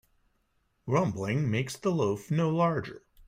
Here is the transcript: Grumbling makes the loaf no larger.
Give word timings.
Grumbling 0.87 1.51
makes 1.51 1.77
the 1.77 1.91
loaf 1.91 2.31
no 2.31 2.49
larger. 2.49 3.03